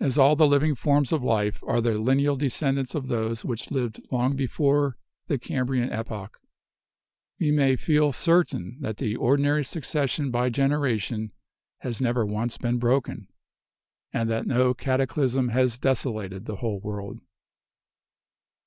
[0.00, 4.00] As all the living forms of life are the lineal descendants of those which lived
[4.10, 6.40] long before the Cambrian epoch,
[7.38, 11.32] we may feel certain that the ordinary succession by 132 BIOLOGY generation
[11.80, 13.28] has never once been broken,
[14.14, 17.20] and that no cataclysm has desolated the whole world.